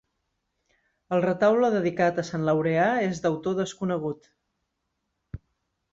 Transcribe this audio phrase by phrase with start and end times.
[1.17, 4.29] El retaule dedicat a Sant Laureà és d'autor desconegut.